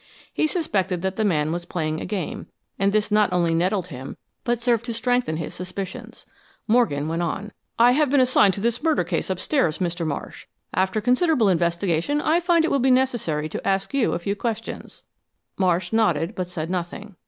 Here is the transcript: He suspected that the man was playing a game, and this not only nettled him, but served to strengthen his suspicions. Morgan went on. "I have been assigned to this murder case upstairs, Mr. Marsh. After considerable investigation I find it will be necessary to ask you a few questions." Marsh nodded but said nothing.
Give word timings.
He 0.33 0.47
suspected 0.47 1.03
that 1.03 1.15
the 1.15 1.23
man 1.23 1.51
was 1.51 1.63
playing 1.65 2.01
a 2.01 2.07
game, 2.07 2.47
and 2.79 2.91
this 2.91 3.11
not 3.11 3.31
only 3.31 3.53
nettled 3.53 3.89
him, 3.89 4.17
but 4.43 4.63
served 4.63 4.83
to 4.85 4.95
strengthen 4.95 5.37
his 5.37 5.53
suspicions. 5.53 6.25
Morgan 6.67 7.07
went 7.07 7.21
on. 7.21 7.51
"I 7.77 7.91
have 7.91 8.09
been 8.09 8.19
assigned 8.19 8.55
to 8.55 8.61
this 8.61 8.81
murder 8.81 9.03
case 9.03 9.29
upstairs, 9.29 9.77
Mr. 9.77 10.03
Marsh. 10.03 10.47
After 10.73 11.01
considerable 11.01 11.49
investigation 11.49 12.19
I 12.19 12.39
find 12.39 12.65
it 12.65 12.71
will 12.71 12.79
be 12.79 12.89
necessary 12.89 13.47
to 13.49 13.67
ask 13.67 13.93
you 13.93 14.13
a 14.13 14.17
few 14.17 14.35
questions." 14.35 15.03
Marsh 15.55 15.93
nodded 15.93 16.33
but 16.33 16.47
said 16.47 16.71
nothing. 16.71 17.15